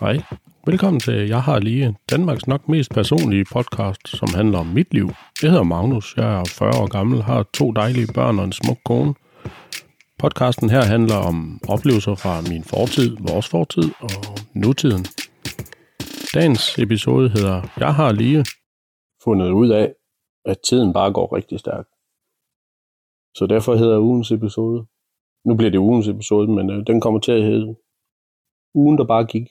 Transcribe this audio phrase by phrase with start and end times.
[0.00, 0.16] Hej.
[0.66, 5.08] Velkommen til Jeg har lige Danmarks nok mest personlige podcast, som handler om mit liv.
[5.42, 8.78] Jeg hedder Magnus, jeg er 40 år gammel, har to dejlige børn og en smuk
[8.84, 9.14] kone.
[10.18, 14.22] Podcasten her handler om oplevelser fra min fortid, vores fortid og
[14.54, 15.04] nutiden.
[16.34, 18.44] Dagens episode hedder Jeg har lige
[19.24, 19.94] fundet ud af,
[20.44, 21.90] at tiden bare går rigtig stærkt.
[23.38, 24.86] Så derfor hedder ugens episode.
[25.46, 27.76] Nu bliver det ugens episode, men øh, den kommer til at hedde
[28.74, 29.46] Ugen, der bare gik.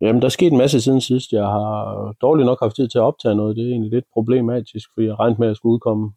[0.00, 1.32] Jamen, der er sket en masse siden sidst.
[1.32, 3.56] Jeg har dårligt nok haft tid til at optage noget.
[3.56, 6.12] Det er egentlig lidt problematisk, fordi jeg regnede med, at jeg skulle udkomme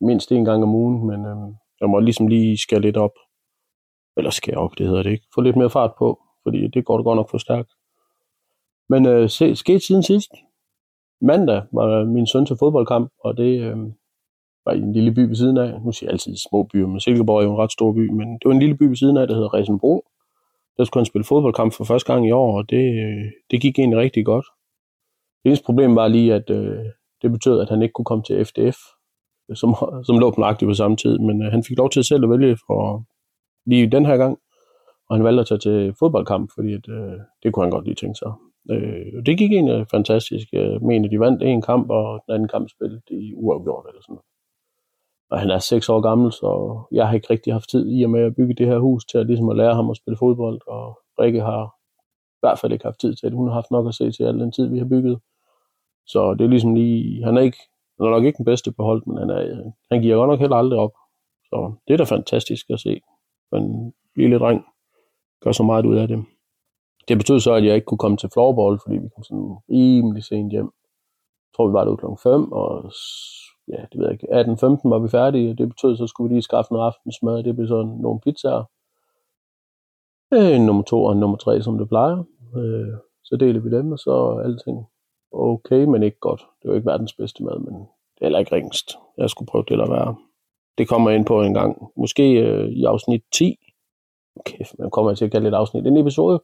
[0.00, 3.14] mindst en gang om ugen, men øhm, jeg må ligesom lige skære lidt op.
[4.16, 5.26] Eller skære op, det hedder det ikke.
[5.34, 7.70] Få lidt mere fart på, fordi det går da godt nok for stærkt.
[8.88, 10.30] Men øh, se, sket siden sidst.
[11.20, 13.76] Mandag var min søn til fodboldkamp, og det øh,
[14.64, 15.80] var i en lille by ved siden af.
[15.80, 18.32] Nu siger jeg altid små byer, men Silkeborg er jo en ret stor by, men
[18.32, 20.04] det var en lille by ved siden af, der hedder Resenbro
[20.76, 22.84] der skulle han spille fodboldkamp for første gang i år, og det,
[23.50, 24.46] det gik egentlig rigtig godt.
[25.42, 26.84] Det eneste problem var lige, at øh,
[27.22, 28.76] det betød, at han ikke kunne komme til FDF,
[29.54, 29.74] som,
[30.06, 32.30] som lå på nøjagtigt på samme tid, men øh, han fik lov til selv at
[32.30, 33.04] vælge for
[33.66, 34.38] lige den her gang,
[35.08, 37.94] og han valgte at tage til fodboldkamp, fordi at, øh, det kunne han godt lige
[37.94, 38.32] tænke sig.
[38.70, 40.46] Øh, det gik egentlig fantastisk.
[40.52, 44.14] Jeg mener, de vandt en kamp, og den anden kamp spillede i uafgjort eller sådan
[44.14, 44.33] noget
[45.30, 48.10] og han er 6 år gammel, så jeg har ikke rigtig haft tid i og
[48.10, 50.60] med at bygge det her hus til at, ligesom at lære ham at spille fodbold,
[50.66, 51.64] og Rikke har
[52.34, 53.36] i hvert fald ikke haft tid til det.
[53.36, 55.20] Hun har haft nok at se til al den tid, vi har bygget.
[56.06, 57.58] Så det er ligesom lige, han er, ikke,
[57.98, 60.40] han er nok ikke den bedste på hold, men han, er, han giver godt nok
[60.40, 60.92] heller aldrig op.
[61.44, 63.00] Så det er da fantastisk at se.
[63.52, 64.64] En lille dreng
[65.40, 66.24] gør så meget ud af det.
[67.08, 70.24] Det betød så, at jeg ikke kunne komme til floorball, fordi vi kom sådan rimelig
[70.24, 70.64] sent hjem.
[70.64, 72.92] Jeg tror, vi var der klokken 5, og
[73.68, 76.34] ja, det ved jeg ikke, 18-15 var vi færdige, og det betød, så skulle vi
[76.34, 78.64] lige skaffe noget aftensmad, det blev sådan nogle pizzaer.
[80.34, 82.18] Øh, nummer to og nummer tre, som det plejer.
[82.56, 82.94] Øh,
[83.24, 84.86] så deler vi dem, og så er alting
[85.34, 86.46] okay, men ikke godt.
[86.62, 88.90] Det var ikke verdens bedste mad, men det er heller ikke ringst.
[89.18, 90.16] Jeg skulle prøve det at være.
[90.78, 91.88] Det kommer ind på en gang.
[91.96, 93.56] Måske øh, i afsnit 10.
[94.36, 95.86] Okay, man kommer til at kalde et afsnit.
[95.86, 96.42] En episode,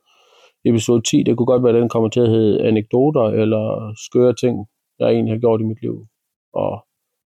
[0.64, 4.34] episode 10, det kunne godt være, at den kommer til at hedde anekdoter eller skøre
[4.34, 4.66] ting,
[4.98, 6.06] jeg egentlig har gjort i mit liv.
[6.52, 6.84] Og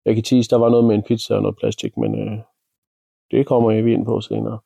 [0.04, 2.38] jeg kan tease, der var noget med en pizza og noget plastik, men øh,
[3.30, 4.58] det kommer jeg ind på senere.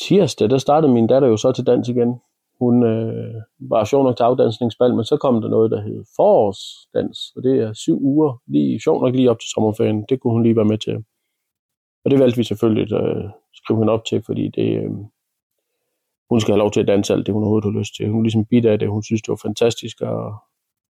[0.00, 2.20] Tirsdag, der startede min datter jo så til dans igen.
[2.58, 7.18] Hun øh, var sjov nok til afdansningsbal, men så kom der noget, der hed forårsdans,
[7.36, 10.04] og det er syv uger, lige sjov nok lige op til sommerferien.
[10.08, 11.04] Det kunne hun lige være med til.
[12.04, 14.90] Og det valgte vi selvfølgelig at øh, skrive hende op til, fordi det, øh,
[16.30, 18.08] hun skal have lov til at danse alt det, hun overhovedet har lyst til.
[18.08, 20.32] Hun er ligesom bidt af det, hun synes, det var fantastisk at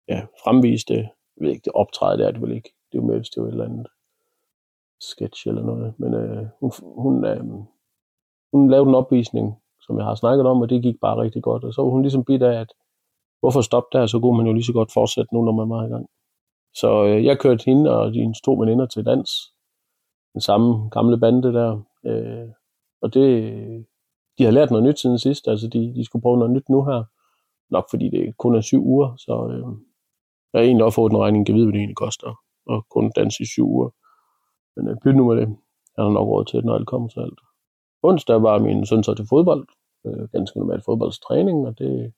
[0.07, 0.97] ja, fremvise det.
[1.37, 2.73] Jeg ved ikke, det optræde, det er det vel ikke.
[2.91, 3.87] Det er jo med, hvis det var et eller andet
[5.01, 5.93] sketch eller noget.
[5.97, 7.43] Men øh, hun, hun, øh,
[8.53, 11.63] hun lavede en opvisning, som jeg har snakket om, og det gik bare rigtig godt.
[11.63, 12.73] Og så var hun ligesom bidt af, at
[13.39, 15.85] hvorfor stoppe der, så kunne man jo lige så godt fortsætte nu, når man var
[15.85, 16.07] i gang.
[16.73, 19.29] Så øh, jeg kørte hende og de to veninder til dans.
[20.33, 21.81] Den samme gamle bande der.
[22.05, 22.49] Øh,
[23.01, 23.25] og det,
[24.37, 25.47] de har lært noget nyt siden sidst.
[25.47, 27.03] Altså de, de skulle prøve noget nyt nu her.
[27.69, 29.75] Nok fordi det kun er syv uger, så øh,
[30.53, 33.11] jeg har egentlig også fået en regning, kan vide, hvad det egentlig koster og kun
[33.15, 33.89] danse i syv uger.
[34.75, 35.47] Men øh, pyt nu med det.
[35.97, 37.39] Jeg har nok råd til det, når alt kommer til alt.
[38.03, 39.67] Onsdag var min søn så til fodbold.
[40.05, 42.13] Øh, ganske normalt fodboldstræning, og det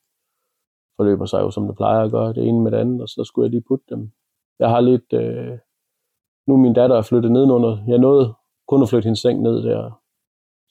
[0.98, 3.24] forløber sig jo, som det plejer at gøre, det ene med det andet, og så
[3.24, 4.12] skulle jeg lige putte dem.
[4.60, 5.14] Jeg har lidt...
[5.14, 5.58] Øh,
[6.48, 7.78] nu min datter er flyttet nedenunder.
[7.88, 8.34] Jeg nåede
[8.68, 10.02] kun at flytte hendes seng ned der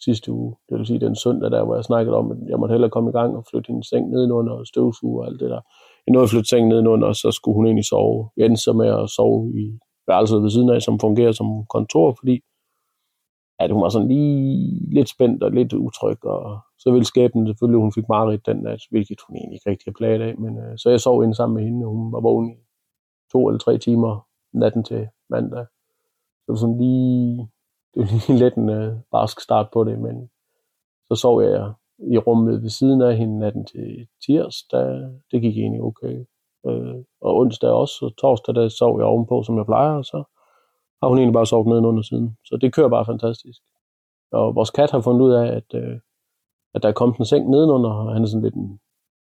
[0.05, 0.57] sidste uge.
[0.69, 3.11] Det vil sige den søndag der, hvor jeg snakkede om, at jeg måtte hellere komme
[3.11, 5.61] i gang og flytte hendes seng nedenunder og støvsuge og alt det der
[6.07, 8.31] jeg nåede at flytte sengen nedenunder, og så skulle hun egentlig sove.
[8.37, 12.17] Jeg endte så med at sove i værelset ved siden af, som fungerer som kontor,
[12.21, 12.41] fordi
[13.59, 17.81] at hun var sådan lige lidt spændt og lidt utryg, og så ville skæbnen selvfølgelig,
[17.81, 20.79] hun fik mareridt den nat, hvilket hun egentlig ikke rigtig har plaget af, men øh,
[20.79, 22.57] så jeg sov inde sammen med hende, og hun var vågen i
[23.33, 25.67] to eller tre timer natten til mandag.
[25.67, 27.49] Så det var sådan lige,
[27.95, 30.31] det var lige lidt en øh, barsk start på det, men
[31.09, 31.73] så sov jeg
[32.11, 34.89] i rummet ved siden af hende natten til tirsdag.
[35.31, 36.25] Det gik egentlig okay.
[36.67, 40.25] Øh, og onsdag også, og torsdag der sov jeg ovenpå, som jeg plejer, og så
[41.03, 42.37] har hun egentlig bare sovet nedenunder siden.
[42.45, 43.63] Så det kører bare fantastisk.
[44.33, 45.99] Og vores kat har fundet ud af, at, øh,
[46.75, 48.81] at der er kommet en seng nedenunder, og han er sådan lidt en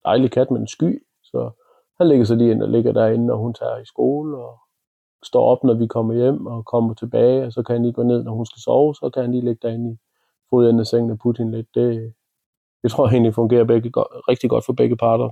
[0.05, 1.51] dejlig kat med en sky, så
[1.97, 4.59] han ligger så lige ind og ligger derinde, når hun tager i skole, og
[5.23, 8.03] står op, når vi kommer hjem, og kommer tilbage, og så kan han lige gå
[8.03, 9.97] ned, når hun skal sove, så kan han lige ligge derinde i
[10.49, 11.67] fodenden af sengen og putte hende lidt.
[11.75, 12.13] Det,
[12.83, 13.91] det tror jeg egentlig fungerer begge,
[14.29, 15.29] rigtig godt for begge parter.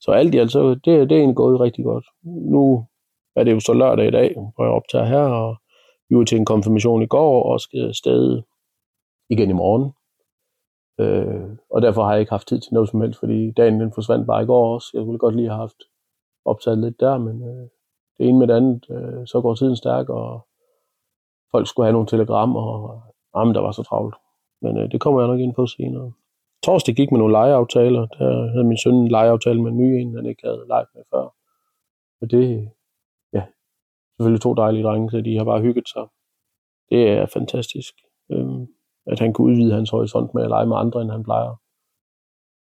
[0.00, 2.04] Så alt i alt, så det, det er egentlig gået rigtig godt.
[2.24, 2.86] Nu
[3.36, 5.56] er det jo så lørdag i dag, hvor jeg optager her, og
[6.08, 8.42] vi var til en konfirmation i går, og skal afsted
[9.30, 9.92] igen i morgen.
[11.00, 13.92] Øh, og derfor har jeg ikke haft tid til noget som helst, fordi dagen den
[13.92, 14.90] forsvandt bare i går også.
[14.94, 15.82] Jeg ville godt lige have haft
[16.44, 17.68] optaget lidt der, men øh,
[18.18, 20.46] det ene med det andet, øh, så går tiden stærk, og
[21.50, 23.02] folk skulle have nogle telegrammer, og
[23.36, 24.14] jamen, der var så travlt.
[24.62, 26.12] Men øh, det kommer jeg nok ind på senere.
[26.62, 28.06] Torsdag gik med nogle legeaftaler.
[28.06, 31.02] Der havde min søn en legeaftale med en ny en, han ikke havde leget med
[31.12, 31.34] før.
[32.20, 32.70] Og det,
[33.32, 33.42] ja,
[34.16, 36.06] selvfølgelig to dejlige drenge, så de har bare hygget sig.
[36.90, 37.94] Det er fantastisk,
[38.32, 38.66] øhm,
[39.06, 41.54] at han kunne udvide hans horisont med at lege med andre, end han plejer.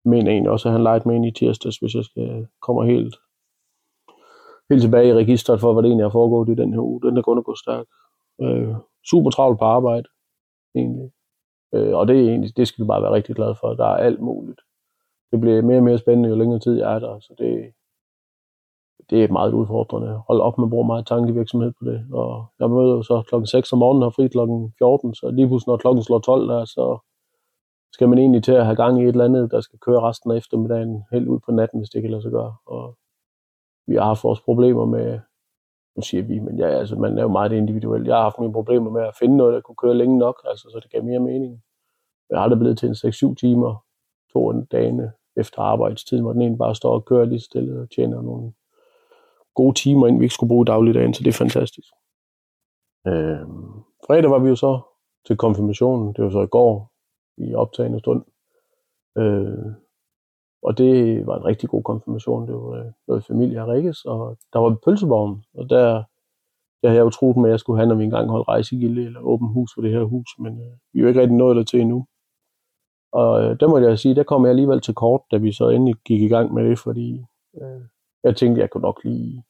[0.04, 3.14] Men egentlig også, at han legede med en i tirsdags, hvis jeg skal komme helt,
[4.70, 7.02] helt tilbage i registret for, hvad det egentlig er foregået i den her uge.
[7.02, 7.86] Den er kun at gå stærk.
[8.42, 8.74] Øh,
[9.10, 10.08] super travlt på arbejde,
[10.74, 11.10] egentlig.
[11.74, 13.74] Øh, og det, er egentlig, det skal vi bare være rigtig glade for.
[13.74, 14.60] Der er alt muligt.
[15.30, 17.18] Det bliver mere og mere spændende, jo længere tid jeg er der.
[17.20, 17.72] Så det,
[19.10, 20.22] det er meget udfordrende.
[20.28, 22.06] Hold op, med at bruge meget tankevirksomhed på det.
[22.12, 25.46] Og jeg møder jo så klokken 6 om morgenen og fri klokken 14, så lige
[25.46, 26.98] pludselig når klokken slår 12 der, så
[27.92, 30.30] skal man egentlig til at have gang i et eller andet, der skal køre resten
[30.30, 32.54] af eftermiddagen helt ud på natten, hvis det kan lade sig gøre.
[32.66, 32.96] Og
[33.86, 35.20] vi har haft vores problemer med,
[35.96, 38.06] nu siger vi, men ja, altså, man er jo meget individuel.
[38.06, 40.68] Jeg har haft mine problemer med at finde noget, der kunne køre længe nok, altså,
[40.72, 41.62] så det gav mere mening.
[42.30, 43.84] Jeg har aldrig blevet til en 6-7 timer,
[44.32, 48.22] to dage efter arbejdstiden, hvor den ene bare står og kører lige stille og tjener
[48.22, 48.52] nogle
[49.54, 51.88] gode timer, inden vi ikke skulle bruge dagligdagen, så det er fantastisk.
[53.06, 53.46] Øh,
[54.06, 54.80] fredag var vi jo så
[55.26, 56.92] til konfirmationen, det var så i går,
[57.36, 58.24] i optagende stund.
[59.18, 59.72] Øh,
[60.62, 62.46] og det var en rigtig god konfirmation.
[62.46, 65.84] Det var øh, noget familie af Rikkes, og der var pølsevogn, og der,
[66.82, 69.04] der havde jeg jo troet med, at jeg skulle have, når vi engang holdt rejsegilde
[69.04, 71.56] eller åben hus for det her hus, men øh, vi er jo ikke rigtig nået
[71.56, 72.06] der til endnu.
[73.12, 75.68] Og øh, der må jeg sige, der kom jeg alligevel til kort, da vi så
[75.68, 77.24] endelig gik i gang med det, fordi
[77.62, 77.80] øh,
[78.24, 79.44] jeg tænkte, jeg kunne nok lige,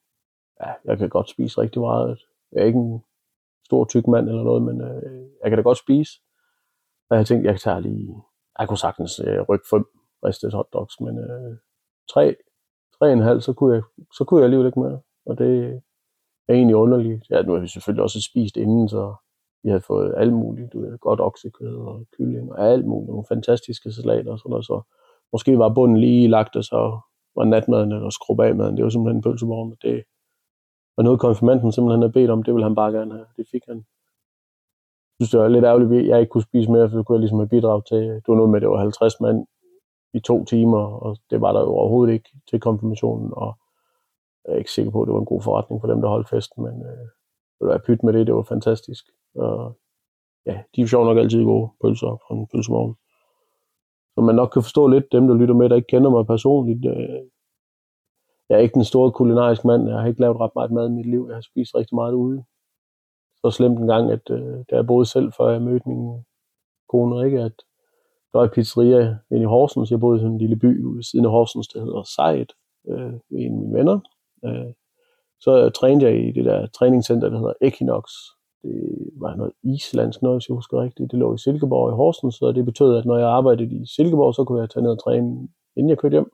[0.60, 2.20] ja, jeg kan godt spise rigtig meget.
[2.52, 3.02] Jeg er ikke en
[3.64, 6.12] stor tyk mand eller noget, men øh, jeg kan da godt spise.
[7.10, 8.14] Og jeg tænkte, jeg tager lige,
[8.58, 9.68] jeg kunne sagtens øh, rykke
[10.24, 11.56] ristet hotdogs, men øh,
[12.12, 12.36] tre,
[12.98, 13.82] tre en halv, så kunne, jeg,
[14.16, 15.00] så kunne jeg alligevel ikke mere.
[15.26, 15.80] Og det
[16.48, 17.30] er egentlig underligt.
[17.30, 19.14] Ja, nu har vi selvfølgelig også spist inden, så
[19.62, 23.24] vi har fået alt muligt, du ved, godt oksekød og kylling og alt muligt, nogle
[23.28, 24.82] fantastiske salater og sådan noget, så
[25.32, 27.00] måske var bunden lige lagt, og så
[27.36, 30.04] var natmaden eller skrub af maden, det var simpelthen en pølseborg, det
[30.96, 33.62] var noget konfirmanden simpelthen havde bedt om, det ville han bare gerne have, det fik
[33.68, 33.76] han.
[35.18, 37.16] Jeg synes, det var lidt ærgerligt, at jeg ikke kunne spise mere, for det kunne
[37.16, 39.46] jeg ligesom have bidraget til, det var noget med, at det var 50 mand
[40.14, 43.54] i to timer, og det var der jo overhovedet ikke til konfirmationen, og
[44.44, 46.28] jeg er ikke sikker på, at det var en god forretning for dem, der holdt
[46.28, 47.06] festen, men øh,
[47.58, 49.04] det var pyt med det, det var fantastisk.
[49.34, 49.78] Og
[50.46, 52.94] ja, de er jo nok altid gode pølser fra en pølsevogn.
[54.14, 56.86] Så man nok kan forstå lidt dem, der lytter med, der ikke kender mig personligt.
[56.86, 57.20] Øh,
[58.48, 59.88] jeg er ikke den store kulinarisk mand.
[59.88, 61.26] Jeg har ikke lavet ret meget mad i mit liv.
[61.28, 62.44] Jeg har spist rigtig meget ude.
[63.40, 66.24] Så slemt en gang, at øh, da jeg boede selv, før jeg mødte min
[66.88, 67.52] kone ikke, at
[68.32, 69.90] der var et pizzeria inde i Horsens.
[69.90, 72.52] Jeg boede i sådan en lille by ved siden af Horsens, der hedder Sejt,
[72.88, 74.00] øh, med en af mine venner.
[74.44, 74.72] Øh,
[75.40, 78.04] så trænede jeg i det der træningscenter, der hedder Equinox.
[78.62, 81.10] Det var noget islandsk noget, hvis jeg husker rigtigt.
[81.10, 84.34] Det lå i Silkeborg i Horsens, så det betød, at når jeg arbejdede i Silkeborg,
[84.34, 86.32] så kunne jeg tage ned og træne, inden jeg kørte hjem.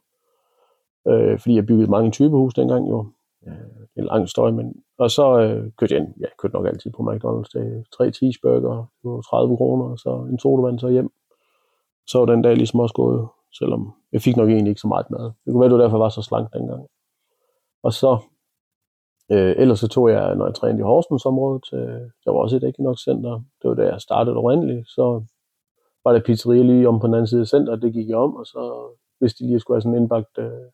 [1.09, 3.07] Øh, fordi jeg byggede mange typehus dengang jo.
[3.47, 4.75] Øh, det er en lang støj, men...
[4.99, 7.51] Og så øh, kørte jeg, ja, jeg kørte nok altid på McDonald's.
[7.59, 8.61] Det tre cheeseburger,
[9.03, 11.11] det var 30 kroner, og så en sodavand så hjem
[12.07, 15.11] så var den dag ligesom også gået, selvom jeg fik nok egentlig ikke så meget
[15.11, 15.25] mad.
[15.25, 16.87] Det kunne være, det var derfor, jeg var så slank dengang.
[17.83, 18.19] Og så,
[19.33, 22.65] øh, ellers så tog jeg, når jeg trænede i Horsensområdet, øh, der var også et
[22.65, 23.33] Equinox Center.
[23.63, 25.25] Det var da jeg startede oprindeligt, så
[26.05, 28.37] var der pizzeria lige om på den anden side af centret, det gik jeg om,
[28.37, 28.61] og så
[29.19, 30.67] hvis de lige skulle have sådan en indbagt, øh,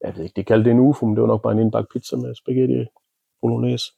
[0.00, 1.88] jeg ved ikke, det kaldte det en UFO, men det var nok bare en indbagt
[1.92, 2.84] pizza med spaghetti
[3.40, 3.92] bolognese.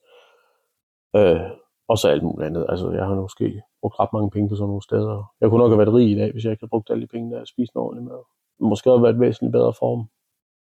[1.17, 1.51] Øh,
[1.89, 2.67] og så alt muligt andet.
[2.69, 5.33] Altså, jeg har måske brugt ret mange penge på sådan nogle steder.
[5.41, 7.13] Jeg kunne nok have været rig i dag, hvis jeg ikke havde brugt alle de
[7.15, 8.23] penge, der jeg spiste en ordentlig mad.
[8.61, 10.09] Måske har været væsentligt bedre form.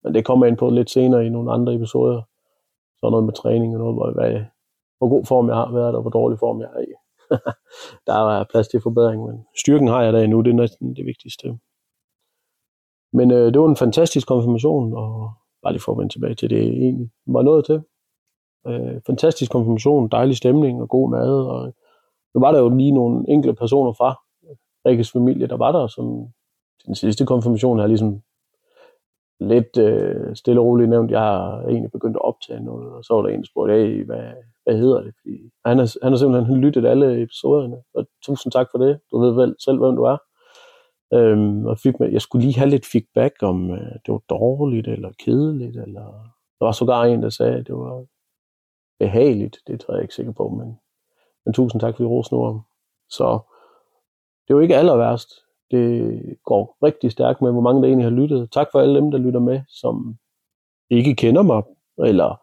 [0.03, 2.21] Men det kommer ind på lidt senere i nogle andre episoder.
[2.99, 4.31] Så noget med træning og noget, hvor, hvad,
[4.97, 6.93] hvor god form jeg har været, og hvor dårlig form jeg er i.
[8.07, 11.05] der er plads til forbedring, men styrken har jeg der endnu, det er næsten det
[11.05, 11.59] vigtigste.
[13.13, 15.31] Men øh, det var en fantastisk konfirmation, og
[15.63, 17.81] bare lige for at vende tilbage til det, egentlig var noget til.
[18.67, 21.73] Øh, fantastisk konfirmation, dejlig stemning og god mad, og
[22.33, 24.21] nu var der jo lige nogle enkelte personer fra
[24.85, 26.27] Rikkes familie, der var der, som
[26.85, 28.21] den sidste konfirmation har ligesom
[29.39, 33.13] lidt øh, stille og roligt nævnt, jeg har egentlig begyndt at optage noget, og så
[33.13, 35.13] var der en, der spurgte, hey, hvad, hvad hedder det?
[35.21, 38.99] Fordi han, har, han har simpelthen lyttet alle episoderne, og tusind tak for det.
[39.11, 40.17] Du ved vel selv, hvem du er.
[41.13, 44.87] Øhm, og fik med, jeg skulle lige have lidt feedback om, øh, det var dårligt
[44.87, 46.05] eller kedeligt, eller
[46.59, 48.05] der var sågar en, der sagde, at det var
[48.99, 49.57] behageligt.
[49.67, 50.79] Det tror jeg ikke sikker på, men
[51.45, 52.61] men tusind tak, for I om.
[53.09, 53.39] Så
[54.47, 55.29] det er jo ikke aller værst.
[55.71, 58.51] Det går rigtig stærkt med, hvor mange der egentlig har lyttet.
[58.51, 60.15] Tak for alle dem, der lytter med, som
[60.89, 61.63] ikke kender mig,
[62.05, 62.41] eller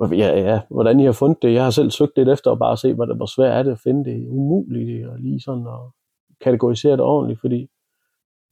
[0.00, 1.52] ja, ja, hvordan I har fundet det.
[1.54, 3.78] Jeg har selv søgt lidt efter at bare se, hvor, hvor svært er det at
[3.78, 4.28] finde det.
[4.28, 5.90] Umuligt og lige sådan at
[6.40, 7.68] kategorisere det ordentligt, fordi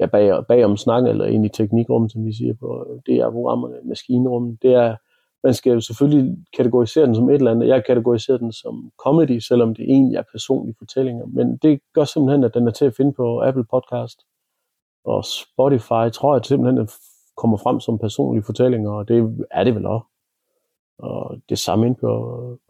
[0.00, 3.30] ja, bag, bag om snak, eller ind i teknikrummet, som vi siger på det er
[3.30, 4.96] programmerne, maskinrummet, det er,
[5.44, 7.68] man skal jo selvfølgelig kategorisere den som et eller andet.
[7.68, 11.26] Jeg kategoriserer den som comedy, selvom det egentlig er personlige fortællinger.
[11.26, 14.18] Men det gør simpelthen, at den er til at finde på Apple Podcast
[15.04, 16.04] og Spotify.
[16.12, 16.94] Tror jeg simpelthen, at den
[17.36, 20.06] kommer frem som personlige fortællinger, og det er det vel også.
[20.98, 22.10] Og det samme ind på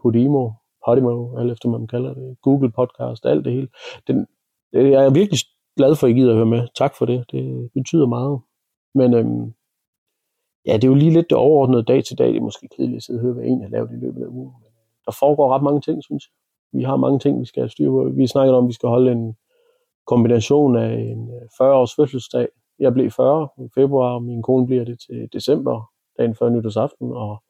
[0.03, 0.51] Podimo,
[0.87, 3.69] Podimo, alt efter man kalder det, Google Podcast, alt det hele.
[4.07, 4.27] Den,
[4.73, 5.39] det, jeg er virkelig
[5.77, 6.69] glad for, at I gider at høre med.
[6.75, 7.25] Tak for det.
[7.33, 8.41] Det betyder meget.
[8.95, 9.55] Men øhm,
[10.67, 12.29] ja, det er jo lige lidt det overordnede dag til dag.
[12.29, 14.27] Det er måske kedeligt at sidde og høre, hvad en har lavet i løbet af
[14.27, 14.55] ugen.
[14.63, 14.71] Men
[15.07, 16.33] der foregår ret mange ting, synes jeg.
[16.79, 18.11] Vi har mange ting, vi skal have styr på.
[18.15, 19.37] Vi snakker om, at vi skal holde en
[20.07, 22.49] kombination af en øh, 40-års fødselsdag.
[22.79, 27.13] Jeg blev 40 i februar, og min kone bliver det til december, dagen før nytårsaften,
[27.13, 27.43] og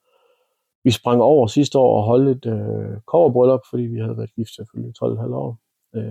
[0.85, 4.55] vi sprang over sidste år og holdt et øh, koverbryllup, fordi vi havde været gift
[4.57, 5.59] selvfølgelig 12,5 år.
[5.95, 6.03] Øh,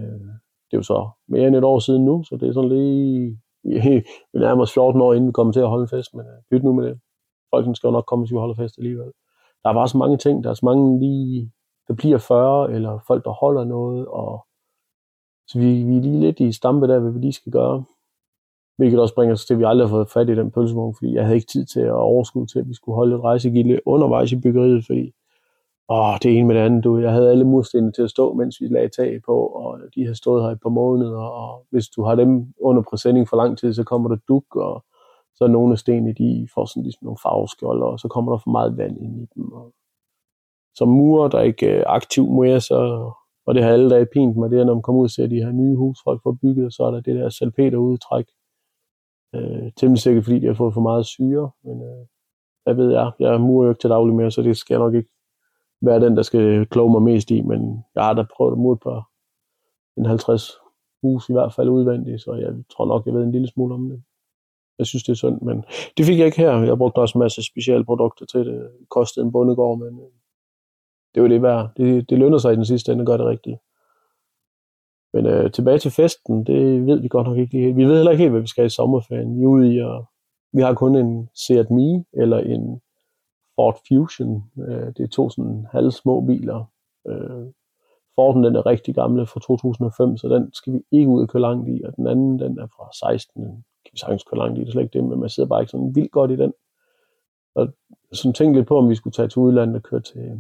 [0.66, 3.40] det er jo så mere end et år siden nu, så det er sådan lige...
[3.64, 6.64] Vi nærmer os 14 år, inden vi kommer til at holde en fest, men uh,
[6.64, 7.00] nu med det.
[7.54, 9.12] Folk skal jo nok komme, hvis vi holder fest alligevel.
[9.64, 10.44] Der er bare så mange ting.
[10.44, 11.52] Der er så mange lige,
[11.88, 14.46] der bliver 40, eller folk, der holder noget, og
[15.48, 17.84] så vi, vi er lige lidt i stampe der, hvad vi lige skal gøre.
[18.78, 21.14] Hvilket også bringer os til, at vi aldrig har fået fat i den pølsevogn, fordi
[21.14, 24.32] jeg havde ikke tid til at overskue til, at vi skulle holde et rejsegilde undervejs
[24.32, 25.12] i byggeriet, fordi
[25.90, 26.84] åh, det ene med det andet.
[26.84, 30.06] Du, jeg havde alle murstenene til at stå, mens vi lagde tag på, og de
[30.06, 33.58] har stået her et par måneder, og hvis du har dem under præsending for lang
[33.58, 34.86] tid, så kommer der duk, og
[35.36, 38.38] så er nogle af stenene, de får sådan ligesom nogle farveskjolder, og så kommer der
[38.38, 39.52] for meget vand ind i dem.
[39.52, 39.74] Og
[40.76, 43.12] som murer, der ikke er aktiv mere, så,
[43.46, 45.28] og det har alle dage pint mig, det er, når man kommer ud og ser
[45.28, 48.26] de her nye hus, folk får bygget, så er der det der salpeterudtræk.
[49.36, 52.06] Øh, temmelig sikkert, fordi de har fået for meget syre, men øh,
[52.64, 54.80] hvad ved jeg, jeg er murer jo ikke til daglig mere, så det skal jeg
[54.80, 55.10] nok ikke
[55.82, 58.76] være den, der skal kloge mig mest i, men jeg har da prøvet at mod
[58.76, 59.02] på
[59.98, 60.52] en 50
[61.02, 63.90] hus i hvert fald udvendigt, så jeg tror nok, jeg ved en lille smule om
[63.90, 64.04] det.
[64.78, 65.64] Jeg synes, det er synd, men
[65.98, 66.64] det fik jeg ikke her.
[66.64, 68.70] Jeg brugte også en masse specielle produkter til det.
[68.80, 70.12] Det kostede en bundegård, men øh,
[71.16, 71.70] det var det værd.
[71.78, 73.58] Det, det lønner sig i den sidste ende, gør det rigtigt.
[75.14, 78.12] Men øh, tilbage til festen, det ved vi godt nok ikke lige Vi ved heller
[78.12, 79.38] ikke helt, hvad vi skal i sommerferien.
[79.38, 80.06] Vi er ude i, og
[80.54, 82.82] vi har kun en Seat Mii, eller en
[83.60, 84.44] Ford Fusion.
[84.58, 86.66] Øh, det er to sådan halve små biler.
[87.08, 87.46] Øh,
[88.16, 91.42] Forden den er rigtig gamle fra 2005, så den skal vi ikke ud og køre
[91.42, 93.52] langt i, og den anden den er fra 16, den
[93.86, 95.62] kan vi sagtens køre langt i, det er slet ikke det, men man sidder bare
[95.62, 96.54] ikke sådan vildt godt i den.
[97.56, 97.68] Og
[98.12, 100.40] sådan tænkte lidt på, om vi skulle tage til udlandet og køre til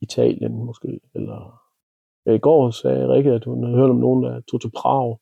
[0.00, 1.60] Italien måske, eller
[2.26, 5.18] ja, i går sagde Rikke, at hun havde hørt om nogen, der tog til Prag.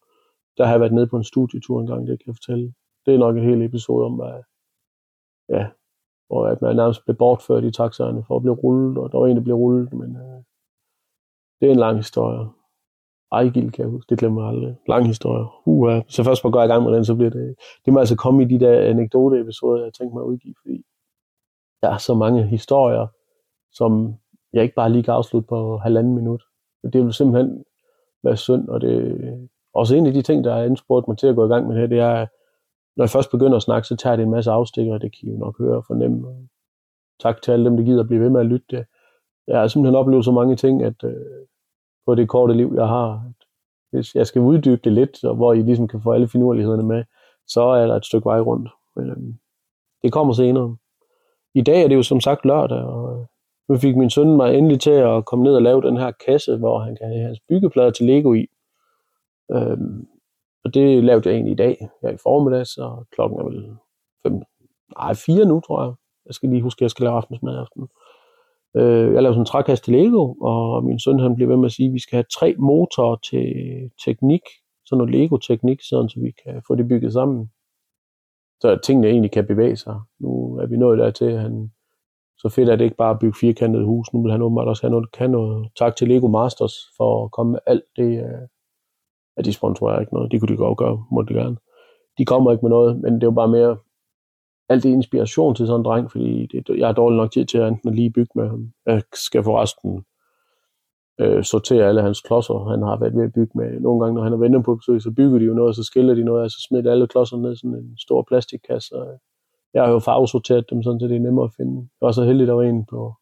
[0.56, 2.74] Der har jeg været nede på en studietur engang, det kan jeg fortælle.
[3.06, 4.42] Det er nok en hel episode om, hvad,
[5.48, 5.66] ja,
[6.30, 9.26] og at man nærmest blev bortført i taxaerne for at blive rullet, og der var
[9.26, 10.42] en, der blev rullet, men øh,
[11.60, 12.48] det er en lang historie.
[13.32, 14.76] Ejgild kan jeg huske, det glemmer jeg aldrig.
[14.88, 15.46] Lang historie.
[15.66, 16.00] Uha.
[16.08, 17.54] så først på går i gang med den, så bliver det...
[17.84, 20.84] Det må altså komme i de der anekdote-episoder, jeg tænkte mig at udgive, fordi
[21.82, 23.06] der er så mange historier,
[23.72, 24.14] som
[24.52, 26.42] jeg ikke bare lige kan afslutte på halvanden minut.
[26.92, 27.64] Det vil simpelthen
[28.22, 31.36] være synd, og det også en af de ting, der har anspurgt mig til at
[31.36, 32.26] gå i gang med det, det er,
[32.96, 35.32] når jeg først begynder at snakke, så tager det en masse afstikker, det kan I
[35.32, 36.48] jo nok høre og fornemme.
[37.20, 38.86] Tak til alle dem, der gider at blive ved med at lytte det.
[39.46, 41.46] Jeg har simpelthen oplevet så mange ting, at øh,
[42.06, 43.46] på det korte liv, jeg har, at
[43.90, 47.04] hvis jeg skal uddybe det lidt, og hvor I ligesom kan få alle finurlighederne med,
[47.46, 48.70] så er der et stykke vej rundt.
[48.96, 49.34] Men øh,
[50.02, 50.76] det kommer senere.
[51.54, 53.26] I dag er det jo som sagt lørdag, og øh,
[53.68, 56.56] nu fik min søn mig endelig til at komme ned og lave den her kasse,
[56.56, 58.46] hvor han kan have hans byggeplader til Lego i.
[59.52, 60.08] Øhm,
[60.66, 63.76] og det lavede jeg egentlig i dag, her i formiddag, så klokken er vel
[64.22, 64.42] fem,
[64.98, 65.92] nej, fire nu, tror jeg.
[66.26, 67.88] Jeg skal lige huske, at jeg skal lave aftensmad i aften.
[68.76, 71.66] Øh, jeg lavede sådan en trækast til Lego, og min søn han blev ved med
[71.66, 73.46] at sige, at vi skal have tre motorer til
[74.04, 74.40] teknik,
[74.86, 77.50] sådan noget Lego-teknik, sådan så vi kan få det bygget sammen.
[78.60, 80.00] Så tingene egentlig kan bevæge sig.
[80.18, 81.72] Nu er vi nået dertil, at han,
[82.38, 84.12] så fedt er det ikke bare at bygge firkantede hus.
[84.12, 85.68] Nu vil han åbenbart også have noget, kan noget.
[85.78, 88.48] Tak til Lego Masters for at komme med alt det, øh,
[89.36, 90.32] at de sponsorerer ikke noget.
[90.32, 91.56] Det kunne de godt gøre, må de gerne.
[92.18, 93.76] De kommer ikke med noget, men det er jo bare mere
[94.68, 97.58] alt det inspiration til sådan en dreng, fordi det, jeg har dårlig nok tid til
[97.58, 98.72] at enten lige bygge med ham.
[98.86, 100.04] Jeg skal forresten
[101.20, 103.80] øh, sortere alle hans klodser, han har været ved at bygge med.
[103.80, 105.84] Nogle gange, når han er venner på besøg, så bygger de jo noget, og så
[105.84, 108.94] skiller de noget, og så smider alle klodserne ned i sådan en stor plastikkasse.
[109.74, 111.88] Jeg har jo farvesorteret dem, sådan, så det er nemmere at finde.
[112.00, 113.14] Jeg var så heldig, der var en på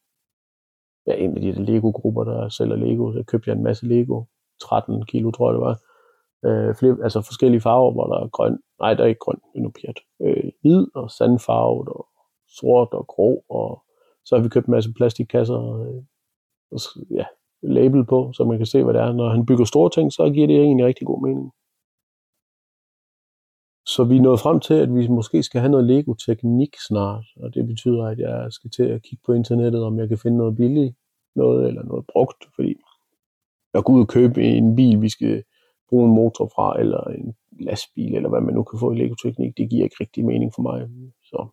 [1.07, 3.13] ja, en af de Lego-grupper, der sælger Lego.
[3.13, 4.23] Så købte jeg en masse Lego.
[4.61, 5.79] 13 kilo, tror jeg det var
[6.47, 9.63] øh, flere, altså forskellige farver, hvor der er grøn, nej, der er ikke grøn, men
[9.63, 12.09] nu pjat, øh, hvid og sandfarvet og
[12.49, 13.83] sort og grå, og
[14.25, 16.03] så har vi købt en masse plastikkasser, øh,
[16.73, 16.79] og,
[17.11, 17.25] ja,
[17.63, 19.13] label på, så man kan se, hvad det er.
[19.13, 21.53] Når han bygger store ting, så giver det egentlig rigtig god mening.
[23.87, 27.55] Så vi er nået frem til, at vi måske skal have noget Lego-teknik snart, og
[27.55, 30.57] det betyder, at jeg skal til at kigge på internettet, om jeg kan finde noget
[30.57, 30.95] billigt
[31.37, 32.75] noget, eller noget brugt, fordi
[33.75, 35.45] jeg går ud og købe en bil, vi skal
[35.89, 39.57] bruge en motor fra, eller en lastbil, eller hvad man nu kan få i Lego-teknik,
[39.57, 40.89] det giver ikke rigtig mening for mig.
[41.23, 41.47] Så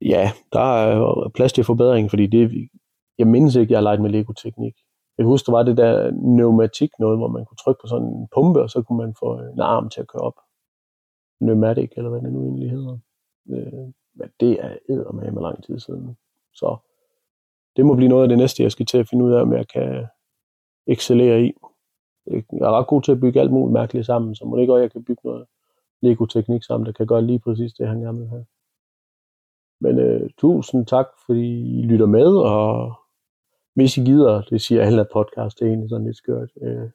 [0.00, 2.68] ja, der er plads til forbedring, fordi det,
[3.18, 4.74] jeg mindes ikke, jeg har leget med Lego-teknik.
[5.18, 8.06] Jeg kan huske, der var det der pneumatik noget, hvor man kunne trykke på sådan
[8.06, 10.38] en pumpe, og så kunne man få en arm til at køre op.
[11.40, 12.98] Pneumatic, eller hvad det nu egentlig hedder.
[13.50, 16.16] Øh, men det er med lang tid siden.
[16.54, 16.76] Så
[17.76, 19.52] det må blive noget af det næste, jeg skal til at finde ud af, om
[19.52, 20.06] jeg kan
[20.86, 21.52] excellere i.
[22.30, 24.72] Jeg er ret god til at bygge alt muligt mærkeligt sammen, så må det ikke
[24.72, 25.46] også, jeg kan bygge noget
[26.02, 28.46] Lego-teknik sammen, der kan gøre lige præcis det, han gerne vil have.
[29.80, 32.94] Men øh, tusind tak, fordi I lytter med, og
[33.74, 36.50] hvis I gider, det siger alle af podcast, det er egentlig sådan lidt skørt.
[36.62, 36.88] Øh,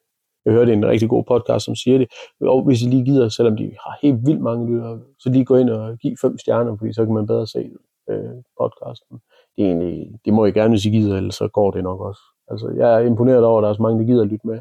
[0.44, 2.08] jeg hørte en rigtig god podcast, som siger det.
[2.40, 5.56] Og hvis I lige gider, selvom de har helt vildt mange lyttere, så lige gå
[5.56, 7.70] ind og give fem stjerner, fordi så kan man bedre se
[8.10, 9.20] øh, podcasten.
[9.56, 12.00] Det, er egentlig, det må I gerne, hvis I gider, ellers så går det nok
[12.00, 12.20] også.
[12.48, 14.60] Altså, jeg er imponeret over, at der er så mange, der gider at lytte med.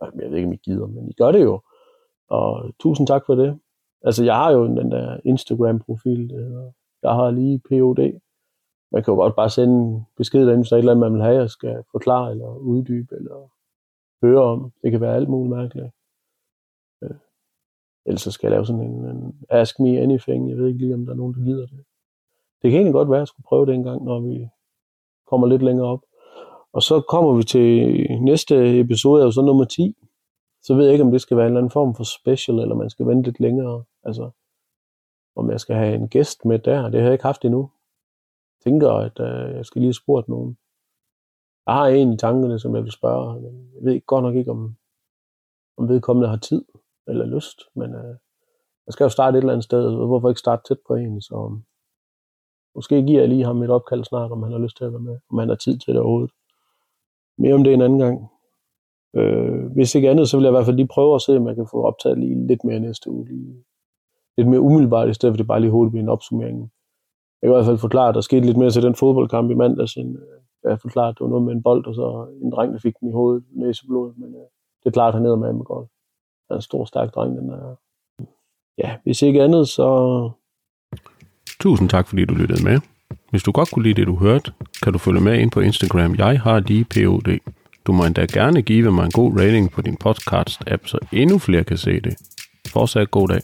[0.00, 1.60] Jeg ved ikke, om I gider, men I gør det jo.
[2.28, 3.60] Og tusind tak for det.
[4.02, 6.30] Altså, jeg har jo den der Instagram-profil,
[7.02, 8.20] jeg har lige POD.
[8.92, 11.06] Man kan jo godt bare sende en besked derinde, hvis der er et eller andet,
[11.06, 13.50] man vil have, jeg skal forklare eller uddybe eller
[14.22, 14.72] høre om.
[14.82, 15.90] Det kan være alt muligt mærkeligt.
[17.02, 17.16] Øh,
[18.06, 20.50] ellers så skal jeg lave sådan en, en Ask Me Anything.
[20.50, 21.84] Jeg ved ikke lige, om der er nogen, der gider det.
[22.62, 24.48] Det kan egentlig godt være, at jeg skulle prøve det en gang, når vi
[25.26, 26.02] kommer lidt længere op.
[26.74, 27.66] Og så kommer vi til
[28.20, 29.96] næste episode, altså nummer 10.
[30.62, 32.74] Så ved jeg ikke, om det skal være en eller anden form for special, eller
[32.74, 33.84] man skal vente lidt længere.
[34.02, 34.30] Altså,
[35.36, 36.82] om jeg skal have en gæst med der.
[36.82, 37.70] Det har jeg ikke haft endnu.
[38.58, 40.58] Jeg tænker, at øh, jeg skal lige have spurgt nogen.
[41.66, 44.50] Jeg har en i tankerne, som jeg vil spørge, men jeg ved godt nok ikke,
[44.50, 44.76] om,
[45.76, 46.64] om vedkommende har tid
[47.06, 48.16] eller lyst, men øh,
[48.86, 51.58] jeg skal jo starte et eller andet sted, hvorfor ikke starte tæt på en, så
[52.74, 55.00] måske giver jeg lige ham et opkald snart, om han har lyst til at være
[55.00, 56.30] med, om han har tid til det overhovedet.
[57.38, 58.26] Mere om det en anden gang.
[59.16, 61.48] Øh, hvis ikke andet, så vil jeg i hvert fald lige prøve at se, om
[61.48, 63.28] jeg kan få optaget lige lidt mere næste uge.
[63.28, 63.64] Lige,
[64.36, 66.58] lidt mere umiddelbart, i stedet for det bare lige hurtigt en opsummering.
[67.42, 69.54] Jeg kan i hvert fald forklare, at der skete lidt mere til den fodboldkamp i
[69.54, 72.52] mandags, end øh, jeg forklare, at det var noget med en bold, og så en
[72.52, 74.46] dreng, der fik den i hovedet, næseblod, men øh,
[74.80, 75.88] det er klart, han er med med godt.
[76.48, 77.76] Han er en stor, stærk dreng, den er.
[78.78, 80.30] Ja, hvis ikke andet, så...
[81.60, 82.80] Tusind tak, fordi du lyttede med.
[83.34, 86.14] Hvis du godt kunne lide det, du hørte, kan du følge med ind på Instagram.
[86.14, 87.38] Jeg har lige POD.
[87.86, 91.64] Du må endda gerne give mig en god rating på din podcast-app, så endnu flere
[91.64, 92.14] kan se det.
[92.68, 93.40] Fortsat god dag.